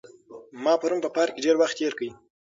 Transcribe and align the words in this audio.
ما 0.63 0.73
پرون 0.81 0.99
په 1.03 1.09
پارک 1.15 1.31
کې 1.35 1.43
ډېر 1.45 1.55
وخت 1.57 1.75
تېر 1.79 1.93
کړ. 1.99 2.07